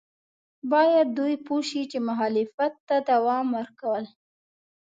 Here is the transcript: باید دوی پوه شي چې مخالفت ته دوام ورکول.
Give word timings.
باید 0.71 1.07
دوی 1.17 1.35
پوه 1.45 1.61
شي 1.69 1.81
چې 1.91 1.97
مخالفت 2.07 2.73
ته 2.87 2.95
دوام 3.09 3.45
ورکول. 3.57 4.03